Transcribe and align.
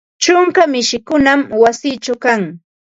Ćhunka 0.23 0.61
mishikunam 0.73 1.39
wasiićhaw 1.61 2.17
kan 2.23 2.41